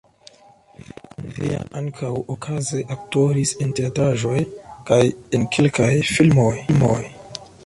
Vian 1.35 1.67
ankaŭ 1.81 2.09
okaze 2.37 2.81
aktoris 2.97 3.53
en 3.67 3.77
teatraĵoj 3.81 4.43
kaj 4.91 5.03
en 5.39 5.49
kelkaj 5.59 5.93
filmoj. 6.15 6.53